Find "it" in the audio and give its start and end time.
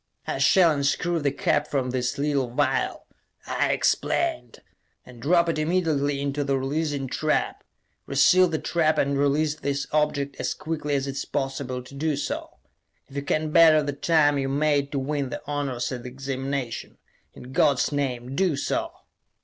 5.47-5.59, 11.05-11.17